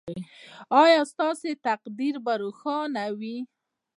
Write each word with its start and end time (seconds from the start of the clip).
ایا 0.83 1.01
ستاسو 1.11 1.47
تقدیر 1.67 2.15
به 2.25 2.33
روښانه 2.41 3.05
وي؟ 3.19 3.37